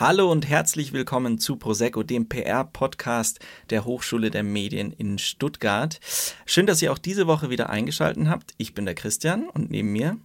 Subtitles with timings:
[0.00, 3.40] Hallo und herzlich willkommen zu Prosecco, dem PR-Podcast
[3.70, 5.98] der Hochschule der Medien in Stuttgart.
[6.46, 8.54] Schön, dass ihr auch diese Woche wieder eingeschaltet habt.
[8.58, 10.16] Ich bin der Christian und neben mir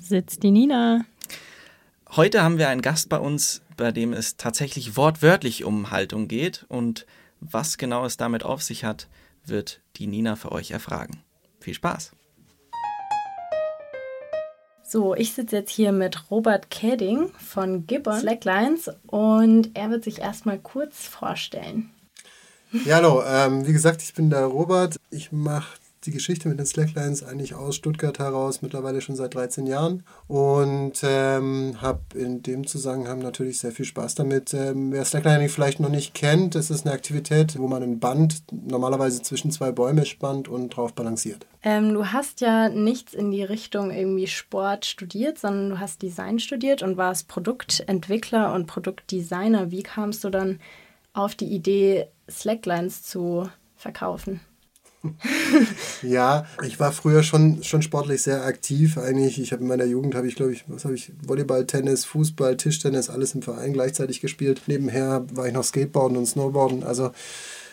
[0.00, 1.04] sitzt die Nina.
[2.08, 6.64] Heute haben wir einen Gast bei uns, bei dem es tatsächlich wortwörtlich um Haltung geht
[6.70, 7.04] und
[7.38, 9.08] was genau es damit auf sich hat,
[9.44, 11.22] wird die Nina für euch erfragen.
[11.60, 12.12] Viel Spaß!
[14.90, 20.20] So, ich sitze jetzt hier mit Robert Kedding von Gibbon Slacklines und er wird sich
[20.20, 21.90] erstmal kurz vorstellen.
[22.86, 23.22] Ja, hallo.
[23.22, 24.96] Ähm, wie gesagt, ich bin der Robert.
[25.10, 25.76] Ich mache
[26.08, 30.04] die Geschichte mit den Slacklines eigentlich aus Stuttgart heraus, mittlerweile schon seit 13 Jahren.
[30.26, 34.54] Und ähm, habe in dem Zusammenhang natürlich sehr viel Spaß damit.
[34.54, 38.42] Ähm, wer Slacklining vielleicht noch nicht kennt, das ist eine Aktivität, wo man ein Band
[38.50, 41.46] normalerweise zwischen zwei Bäume spannt und drauf balanciert.
[41.62, 46.38] Ähm, du hast ja nichts in die Richtung irgendwie Sport studiert, sondern du hast Design
[46.38, 49.70] studiert und warst Produktentwickler und Produktdesigner.
[49.70, 50.58] Wie kamst du dann
[51.12, 54.40] auf die Idee, Slacklines zu verkaufen?
[56.02, 58.98] ja, ich war früher schon, schon sportlich sehr aktiv.
[58.98, 62.04] Eigentlich, ich habe in meiner Jugend habe ich, glaube ich, was habe ich, Volleyball, Tennis,
[62.04, 64.62] Fußball, Tischtennis, alles im Verein gleichzeitig gespielt.
[64.66, 66.82] Nebenher war ich noch Skateboarden und Snowboarden.
[66.82, 67.12] Also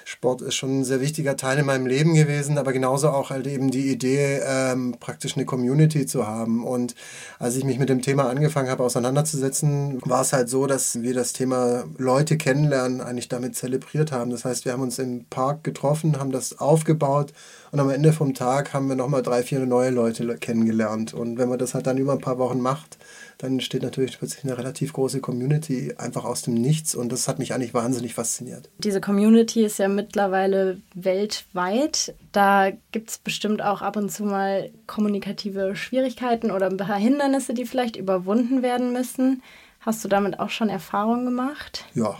[0.08, 3.48] Sport ist schon ein sehr wichtiger Teil in meinem Leben gewesen, aber genauso auch halt
[3.48, 6.64] eben die Idee, ähm, praktisch eine Community zu haben.
[6.64, 6.94] Und
[7.40, 11.16] als ich mich mit dem Thema angefangen habe auseinanderzusetzen, war es halt so, dass wir
[11.16, 14.30] das Thema Leute kennenlernen eigentlich damit zelebriert haben.
[14.30, 17.34] Das heißt, wir haben uns im Park getroffen, haben das aufgebaut
[17.72, 21.16] und am Ende vom Tag haben wir nochmal drei, vier neue Leute kennengelernt.
[21.16, 23.00] Und wenn man das halt dann über ein paar Wochen macht,
[23.38, 27.40] dann entsteht natürlich plötzlich eine relativ große Community einfach aus dem Nichts und das hat
[27.40, 28.70] mich eigentlich wahnsinnig fasziniert.
[28.78, 32.16] Diese Community ist ja mittlerweile weltweit.
[32.32, 37.54] Da gibt es bestimmt auch ab und zu mal kommunikative Schwierigkeiten oder ein paar Hindernisse,
[37.54, 39.42] die vielleicht überwunden werden müssen.
[39.80, 41.86] Hast du damit auch schon Erfahrungen gemacht?
[41.94, 42.18] Ja,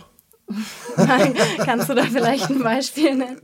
[1.58, 3.40] Kannst du da vielleicht ein Beispiel nennen?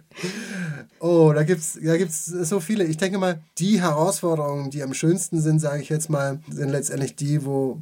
[1.01, 2.85] Oh, da gibt es da gibt's so viele.
[2.85, 7.17] Ich denke mal, die Herausforderungen, die am schönsten sind, sage ich jetzt mal, sind letztendlich
[7.17, 7.81] die, wo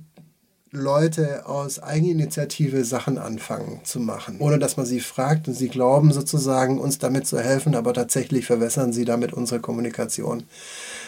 [0.72, 6.12] Leute aus Eigeninitiative Sachen anfangen zu machen, ohne dass man sie fragt und sie glauben
[6.12, 10.44] sozusagen, uns damit zu helfen, aber tatsächlich verwässern sie damit unsere Kommunikation.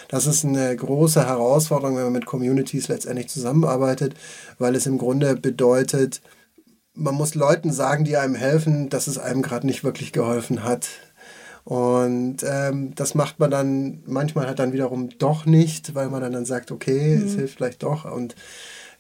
[0.09, 4.15] Das ist eine große Herausforderung, wenn man mit Communities letztendlich zusammenarbeitet,
[4.59, 6.23] weil es im Grunde bedeutet,
[6.95, 10.89] man muss Leuten sagen, die einem helfen, dass es einem gerade nicht wirklich geholfen hat.
[11.65, 16.33] Und ähm, das macht man dann manchmal halt dann wiederum doch nicht, weil man dann,
[16.33, 17.27] dann sagt, okay, mhm.
[17.27, 18.05] es hilft vielleicht doch.
[18.05, 18.35] Und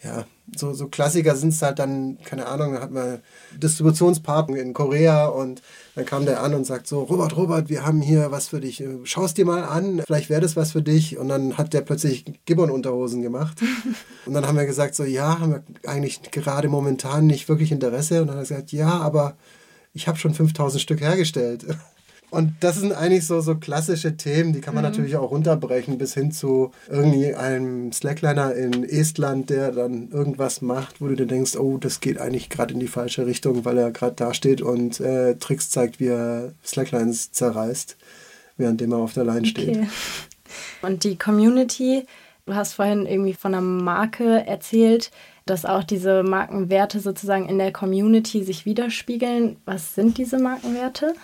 [0.03, 0.25] ja,
[0.57, 3.21] so, so Klassiker sind es halt dann, keine Ahnung, da hat man
[3.57, 5.63] Distributionspartner in Korea und
[5.95, 8.83] dann kam der an und sagt so, Robert, Robert, wir haben hier was für dich,
[9.05, 11.19] schau es dir mal an, vielleicht wäre das was für dich.
[11.19, 13.63] Und dann hat der plötzlich Gibbon-Unterhosen gemacht.
[14.27, 18.23] und dann haben wir gesagt so, ja, haben wir eigentlich gerade momentan nicht wirklich Interesse.
[18.23, 19.37] Und dann hat er gesagt, ja, aber
[19.95, 21.65] ich habe schon 5000 Stück hergestellt.
[22.33, 24.91] Und das sind eigentlich so, so klassische Themen, die kann man mhm.
[24.91, 31.03] natürlich auch runterbrechen bis hin zu irgendwie einem Slackliner in Estland, der dann irgendwas macht,
[31.03, 33.91] wo du dir denkst, oh, das geht eigentlich gerade in die falsche Richtung, weil er
[33.91, 37.99] gerade da steht und äh, Tricks zeigt, wie er Slacklines zerreißt,
[38.57, 39.77] währenddem er auf der Line steht.
[39.77, 39.89] Okay.
[40.81, 42.07] Und die Community,
[42.47, 45.11] du hast vorhin irgendwie von einer Marke erzählt,
[45.45, 49.57] dass auch diese Markenwerte sozusagen in der Community sich widerspiegeln.
[49.67, 51.15] Was sind diese Markenwerte?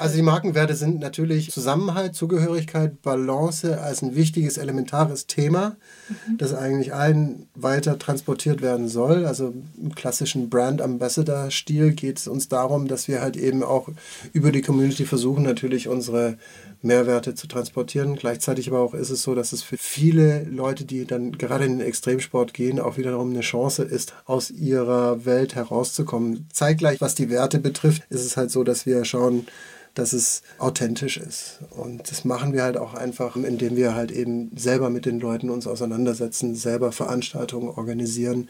[0.00, 5.76] Also die Markenwerte sind natürlich Zusammenhalt, Zugehörigkeit, Balance als ein wichtiges, elementares Thema,
[6.08, 6.38] mhm.
[6.38, 9.26] das eigentlich allen weiter transportiert werden soll.
[9.26, 13.90] Also im klassischen Brand Ambassador-Stil geht es uns darum, dass wir halt eben auch
[14.32, 16.38] über die Community versuchen, natürlich unsere
[16.82, 18.16] Mehrwerte zu transportieren.
[18.16, 21.78] Gleichzeitig aber auch ist es so, dass es für viele Leute, die dann gerade in
[21.78, 26.46] den Extremsport gehen, auch wiederum eine Chance ist, aus ihrer Welt herauszukommen.
[26.52, 29.46] Zeitgleich, was die Werte betrifft, ist es halt so, dass wir schauen,
[29.94, 31.58] dass es authentisch ist.
[31.70, 35.50] Und das machen wir halt auch einfach, indem wir halt eben selber mit den Leuten
[35.50, 38.48] uns auseinandersetzen, selber Veranstaltungen organisieren.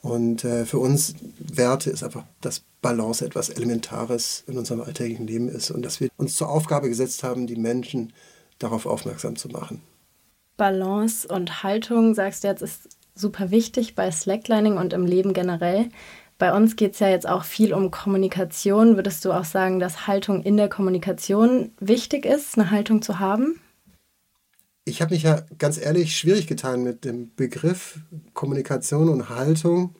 [0.00, 5.48] Und äh, für uns Werte ist einfach, dass Balance etwas Elementares in unserem alltäglichen Leben
[5.48, 8.12] ist und dass wir uns zur Aufgabe gesetzt haben, die Menschen
[8.58, 9.80] darauf aufmerksam zu machen.
[10.56, 15.88] Balance und Haltung, sagst du jetzt, ist super wichtig bei Slacklining und im Leben generell.
[16.38, 18.96] Bei uns geht es ja jetzt auch viel um Kommunikation.
[18.96, 23.60] Würdest du auch sagen, dass Haltung in der Kommunikation wichtig ist, eine Haltung zu haben?
[24.84, 28.00] Ich habe mich ja ganz ehrlich schwierig getan mit dem Begriff
[28.34, 29.94] Kommunikation und Haltung,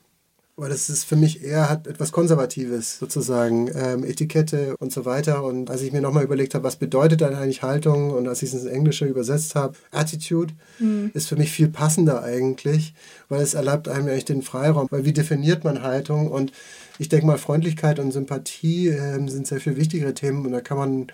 [0.56, 5.44] weil das ist für mich eher hat etwas Konservatives sozusagen, ähm, Etikette und so weiter.
[5.44, 8.52] Und als ich mir nochmal überlegt habe, was bedeutet dann eigentlich Haltung und als ich
[8.52, 11.10] es ins Englische übersetzt habe, Attitude mhm.
[11.14, 12.94] ist für mich viel passender eigentlich,
[13.30, 16.52] weil es erlaubt einem eigentlich den Freiraum, weil wie definiert man Haltung und
[16.98, 20.76] ich denke mal, Freundlichkeit und Sympathie äh, sind sehr viel wichtigere Themen und da kann
[20.76, 21.06] man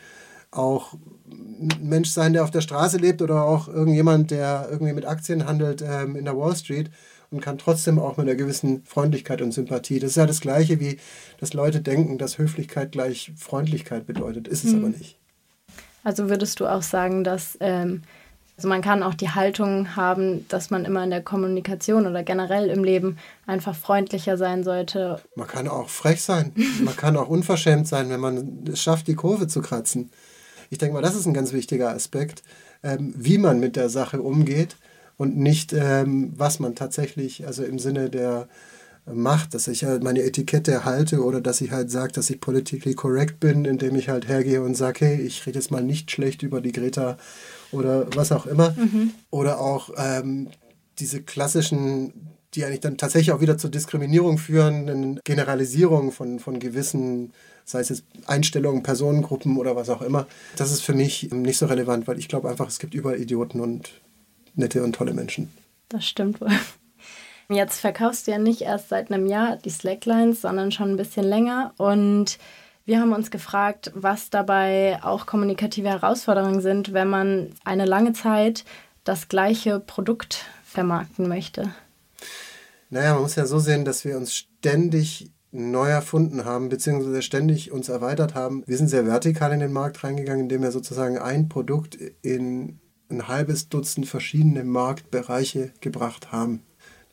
[0.50, 0.94] auch
[1.30, 5.46] ein Mensch sein, der auf der Straße lebt oder auch irgendjemand, der irgendwie mit Aktien
[5.46, 6.90] handelt ähm, in der Wall Street
[7.30, 9.98] und kann trotzdem auch mit einer gewissen Freundlichkeit und Sympathie.
[9.98, 10.98] Das ist ja das Gleiche, wie
[11.38, 14.48] dass Leute denken, dass Höflichkeit gleich Freundlichkeit bedeutet.
[14.48, 14.78] Ist es mhm.
[14.78, 15.18] aber nicht.
[16.04, 18.02] Also würdest du auch sagen, dass ähm,
[18.58, 22.70] also man kann auch die Haltung haben, dass man immer in der Kommunikation oder generell
[22.70, 23.16] im Leben
[23.46, 25.20] einfach freundlicher sein sollte.
[25.36, 26.52] Man kann auch frech sein.
[26.84, 30.10] man kann auch unverschämt sein, wenn man es schafft, die Kurve zu kratzen.
[30.70, 32.42] Ich denke mal, das ist ein ganz wichtiger Aspekt,
[32.82, 34.76] ähm, wie man mit der Sache umgeht
[35.18, 38.48] und nicht, ähm, was man tatsächlich, also im Sinne der
[39.04, 42.94] Macht, dass ich halt meine Etikette halte oder dass ich halt sage, dass ich politically
[42.94, 46.42] correct bin, indem ich halt hergehe und sage, hey, ich rede jetzt mal nicht schlecht
[46.42, 47.16] über die Greta
[47.72, 48.70] oder was auch immer.
[48.72, 49.12] Mhm.
[49.30, 50.48] Oder auch ähm,
[50.98, 52.12] diese klassischen,
[52.54, 57.32] die eigentlich dann tatsächlich auch wieder zur Diskriminierung führen, Generalisierung von, von gewissen
[57.64, 60.26] sei es jetzt Einstellungen, Personengruppen oder was auch immer.
[60.56, 63.60] Das ist für mich nicht so relevant, weil ich glaube einfach, es gibt überall Idioten
[63.60, 63.90] und
[64.58, 65.52] nette und tolle Menschen.
[65.88, 66.50] Das stimmt wohl.
[67.50, 71.24] Jetzt verkaufst du ja nicht erst seit einem Jahr die Slacklines, sondern schon ein bisschen
[71.24, 71.72] länger.
[71.78, 72.38] Und
[72.84, 78.64] wir haben uns gefragt, was dabei auch kommunikative Herausforderungen sind, wenn man eine lange Zeit
[79.04, 81.72] das gleiche Produkt vermarkten möchte.
[82.90, 87.72] Naja, man muss ja so sehen, dass wir uns ständig neu erfunden haben, beziehungsweise ständig
[87.72, 88.62] uns erweitert haben.
[88.66, 93.28] Wir sind sehr vertikal in den Markt reingegangen, indem wir sozusagen ein Produkt in ein
[93.28, 96.62] halbes Dutzend verschiedene Marktbereiche gebracht haben.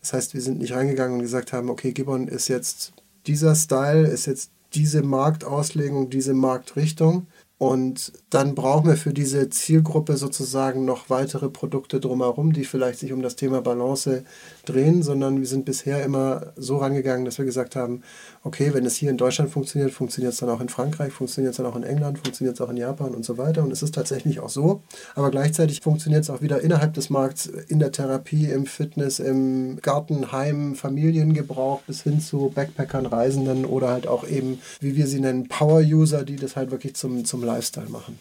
[0.01, 2.93] Das heißt, wir sind nicht reingegangen und gesagt haben, okay, Gibbon ist jetzt
[3.25, 7.27] dieser Style, ist jetzt diese Marktauslegung, diese Marktrichtung,
[7.57, 13.13] und dann brauchen wir für diese Zielgruppe sozusagen noch weitere Produkte drumherum, die vielleicht sich
[13.13, 14.25] um das Thema Balance
[14.65, 18.01] drehen, sondern wir sind bisher immer so rangegangen, dass wir gesagt haben,
[18.43, 21.57] okay, wenn es hier in Deutschland funktioniert, funktioniert es dann auch in Frankreich, funktioniert es
[21.57, 23.63] dann auch in England, funktioniert es auch in Japan und so weiter.
[23.63, 24.81] Und es ist tatsächlich auch so.
[25.15, 29.77] Aber gleichzeitig funktioniert es auch wieder innerhalb des Markts, in der Therapie, im Fitness, im
[29.81, 35.21] Garten, Heim, Familiengebrauch bis hin zu Backpackern, Reisenden oder halt auch eben, wie wir sie
[35.21, 38.19] nennen, Power-User, die das halt wirklich zum, zum Lifestyle machen.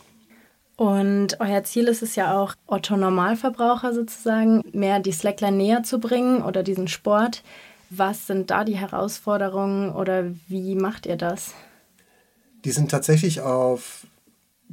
[0.77, 6.01] Und euer Ziel ist es ja auch, Otto Normalverbraucher sozusagen mehr die Slackline näher zu
[6.01, 7.43] bringen oder diesen Sport.
[7.91, 11.55] Was sind da die Herausforderungen oder wie macht ihr das?
[12.65, 14.07] Die sind tatsächlich auf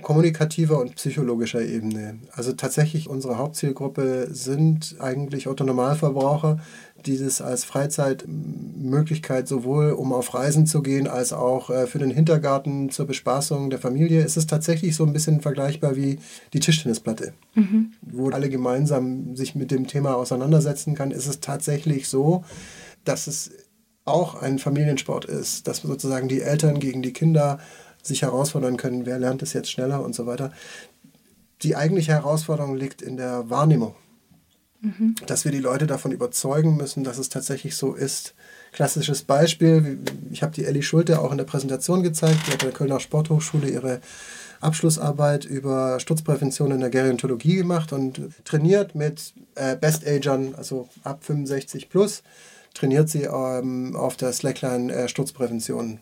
[0.02, 2.20] kommunikativer und psychologischer Ebene.
[2.32, 6.60] Also tatsächlich unsere Hauptzielgruppe sind eigentlich Autonomalverbraucher,
[7.06, 12.12] die das als Freizeitmöglichkeit sowohl um auf Reisen zu gehen, als auch äh, für den
[12.12, 14.24] Hintergarten zur Bespaßung der Familie.
[14.24, 16.20] Es ist tatsächlich so ein bisschen vergleichbar wie
[16.54, 17.94] die Tischtennisplatte, mhm.
[18.02, 21.12] wo alle gemeinsam sich mit dem Thema auseinandersetzen kann.
[21.12, 22.44] Ist es tatsächlich so,
[23.04, 23.52] dass es
[24.06, 27.60] auch ein Familiensport ist, dass sozusagen die Eltern gegen die Kinder
[28.02, 30.52] sich herausfordern können, wer lernt es jetzt schneller und so weiter.
[31.62, 33.96] Die eigentliche Herausforderung liegt in der Wahrnehmung.
[34.82, 35.16] Mhm.
[35.28, 38.34] Dass wir die Leute davon überzeugen müssen, dass es tatsächlich so ist.
[38.72, 40.00] Klassisches Beispiel,
[40.32, 43.00] ich habe die Elli Schulte auch in der Präsentation gezeigt, die hat an der Kölner
[43.00, 44.02] Sporthochschule ihre
[44.60, 51.90] Abschlussarbeit über Sturzprävention in der Gerontologie gemacht und trainiert mit äh, Best-Agern, also ab 65
[51.90, 52.24] plus,
[52.74, 56.00] trainiert sie ähm, auf der Slackline äh, Sturzprävention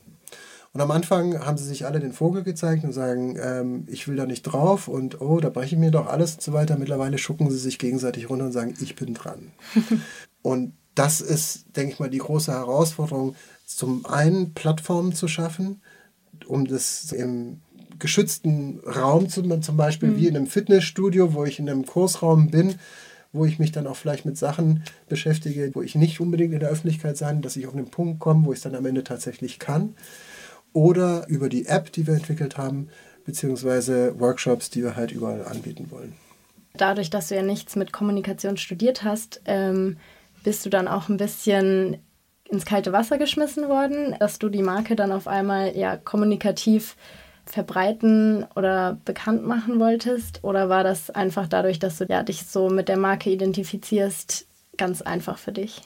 [0.71, 4.15] und am Anfang haben sie sich alle den Vogel gezeigt und sagen, ähm, ich will
[4.15, 6.77] da nicht drauf und oh, da breche ich mir doch alles und so weiter.
[6.77, 9.51] Mittlerweile schucken sie sich gegenseitig runter und sagen, ich bin dran.
[10.43, 13.35] und das ist, denke ich mal, die große Herausforderung,
[13.65, 15.81] zum einen Plattformen zu schaffen,
[16.45, 17.61] um das im
[17.97, 20.17] geschützten Raum zu, zum Beispiel mhm.
[20.17, 22.75] wie in einem Fitnessstudio, wo ich in einem Kursraum bin,
[23.33, 26.69] wo ich mich dann auch vielleicht mit Sachen beschäftige, wo ich nicht unbedingt in der
[26.69, 29.57] Öffentlichkeit sein, dass ich auf einen Punkt komme, wo ich es dann am Ende tatsächlich
[29.57, 29.95] kann
[30.73, 32.89] oder über die App, die wir entwickelt haben,
[33.25, 36.13] beziehungsweise Workshops, die wir halt überall anbieten wollen.
[36.73, 39.97] Dadurch, dass du ja nichts mit Kommunikation studiert hast, ähm,
[40.43, 41.97] bist du dann auch ein bisschen
[42.49, 46.95] ins kalte Wasser geschmissen worden, dass du die Marke dann auf einmal ja kommunikativ
[47.45, 50.43] verbreiten oder bekannt machen wolltest?
[50.43, 54.47] Oder war das einfach dadurch, dass du ja, dich so mit der Marke identifizierst,
[54.77, 55.81] ganz einfach für dich?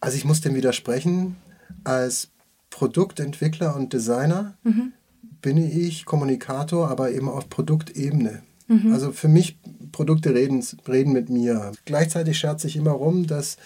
[0.00, 1.36] Also ich muss dem widersprechen.
[1.84, 2.31] Als
[2.72, 4.92] Produktentwickler und Designer mhm.
[5.40, 8.42] bin ich Kommunikator, aber eben auf Produktebene.
[8.66, 8.92] Mhm.
[8.92, 9.58] Also für mich
[9.92, 11.72] Produkte reden, reden mit mir.
[11.84, 13.58] Gleichzeitig scherze ich immer rum, dass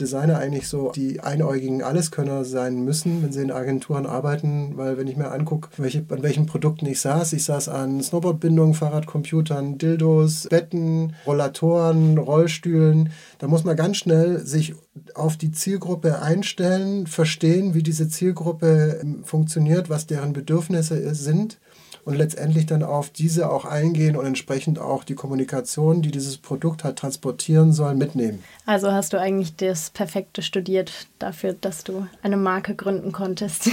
[0.00, 5.06] Designer eigentlich so die einäugigen Alleskönner sein müssen, wenn sie in Agenturen arbeiten, weil wenn
[5.06, 10.48] ich mir angucke, welche, an welchen Produkten ich saß, ich saß an Snowboardbindungen, Fahrradcomputern, Dildos,
[10.48, 14.74] Betten, Rollatoren, Rollstühlen, da muss man ganz schnell sich
[15.14, 21.58] auf die Zielgruppe einstellen, verstehen, wie diese Zielgruppe ähm, funktioniert, was deren Bedürfnisse sind
[22.04, 26.84] und letztendlich dann auf diese auch eingehen und entsprechend auch die Kommunikation, die dieses Produkt
[26.84, 28.42] halt transportieren soll, mitnehmen.
[28.66, 33.70] Also hast du eigentlich das Perfekte studiert dafür, dass du eine Marke gründen konntest?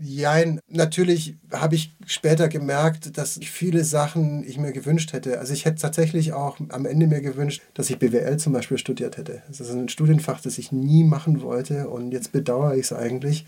[0.00, 5.40] Jein, natürlich habe ich später gemerkt, dass viele Sachen ich mir gewünscht hätte.
[5.40, 9.16] Also ich hätte tatsächlich auch am Ende mir gewünscht, dass ich BWL zum Beispiel studiert
[9.16, 9.42] hätte.
[9.48, 13.44] Das ist ein Studienfach, das ich nie machen wollte und jetzt bedauere ich es eigentlich,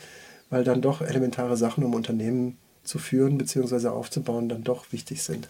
[0.48, 3.88] weil dann doch elementare Sachen um Unternehmen zu führen bzw.
[3.88, 5.48] aufzubauen dann doch wichtig sind.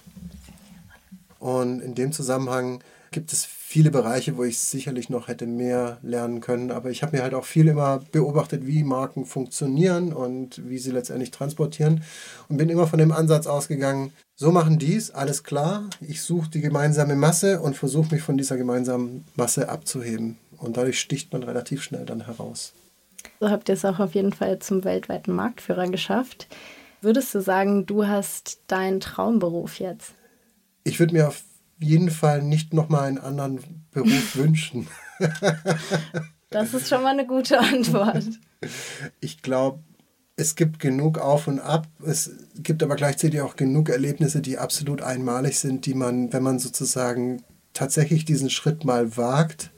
[1.38, 6.40] Und in dem Zusammenhang gibt es viele Bereiche, wo ich sicherlich noch hätte mehr lernen
[6.40, 6.70] können.
[6.70, 10.90] Aber ich habe mir halt auch viel immer beobachtet, wie Marken funktionieren und wie sie
[10.90, 12.02] letztendlich transportieren.
[12.48, 15.90] Und bin immer von dem Ansatz ausgegangen, so machen dies, alles klar.
[16.00, 20.38] Ich suche die gemeinsame Masse und versuche mich von dieser gemeinsamen Masse abzuheben.
[20.56, 22.72] Und dadurch sticht man relativ schnell dann heraus.
[23.40, 26.46] So habt ihr es auch auf jeden Fall zum weltweiten Marktführer geschafft.
[27.02, 30.12] Würdest du sagen, du hast deinen Traumberuf jetzt?
[30.84, 31.42] Ich würde mir auf
[31.78, 34.86] jeden Fall nicht nochmal einen anderen Beruf wünschen.
[36.50, 38.24] das ist schon mal eine gute Antwort.
[39.20, 39.80] Ich glaube,
[40.36, 41.86] es gibt genug Auf und Ab.
[42.04, 46.58] Es gibt aber gleichzeitig auch genug Erlebnisse, die absolut einmalig sind, die man, wenn man
[46.58, 47.42] sozusagen
[47.72, 49.70] tatsächlich diesen Schritt mal wagt,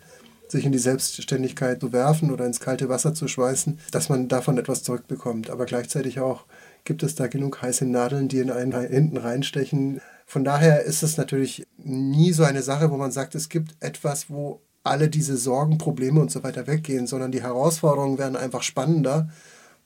[0.49, 4.59] sich in die Selbstständigkeit zu werfen oder ins kalte Wasser zu schweißen, dass man davon
[4.59, 5.51] etwas zurückbekommt.
[5.51, 6.45] Aber gleichzeitig auch
[6.85, 10.01] gibt es da genug heiße Nadeln, die in einen hinten reinstechen.
[10.27, 14.31] Von daher ist es natürlich nie so eine Sache, wo man sagt, es gibt etwas,
[14.31, 19.29] wo alle diese Sorgen, Probleme und so weiter weggehen, sondern die Herausforderungen werden einfach spannender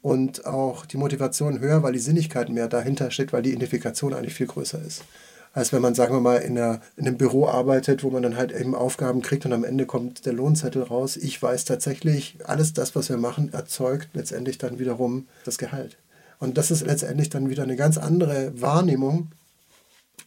[0.02, 4.34] und auch die Motivation höher, weil die Sinnlichkeit mehr dahinter steht, weil die Identifikation eigentlich
[4.34, 5.04] viel größer ist.
[5.52, 8.36] Als wenn man, sagen wir mal, in, einer, in einem Büro arbeitet, wo man dann
[8.36, 11.16] halt eben Aufgaben kriegt und am Ende kommt der Lohnzettel raus.
[11.16, 15.96] Ich weiß tatsächlich, alles das, was wir machen, erzeugt letztendlich dann wiederum das Gehalt.
[16.38, 19.32] Und das ist letztendlich dann wieder eine ganz andere Wahrnehmung,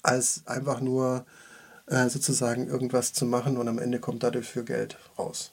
[0.02, 1.26] als einfach nur
[1.88, 5.52] äh, sozusagen irgendwas zu machen und am Ende kommt dadurch für Geld raus.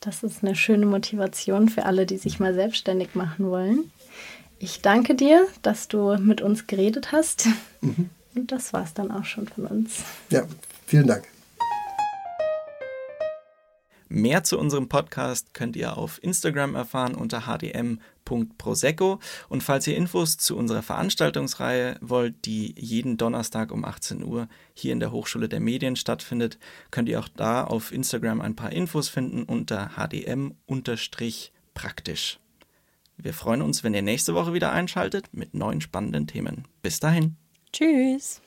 [0.00, 3.90] Das ist eine schöne Motivation für alle, die sich mal selbstständig machen wollen.
[4.58, 7.46] Ich danke dir, dass du mit uns geredet hast.
[7.80, 8.10] Mhm.
[8.34, 10.02] Und das war es dann auch schon von uns.
[10.30, 10.42] Ja,
[10.86, 11.24] vielen Dank.
[14.12, 19.20] Mehr zu unserem Podcast könnt ihr auf Instagram erfahren unter hdm.prosecco.
[19.48, 24.92] Und falls ihr Infos zu unserer Veranstaltungsreihe wollt, die jeden Donnerstag um 18 Uhr hier
[24.92, 26.58] in der Hochschule der Medien stattfindet,
[26.90, 32.40] könnt ihr auch da auf Instagram ein paar Infos finden unter hdm-praktisch.
[33.16, 36.66] Wir freuen uns, wenn ihr nächste Woche wieder einschaltet mit neuen spannenden Themen.
[36.82, 37.36] Bis dahin.
[37.72, 38.42] Tschüss.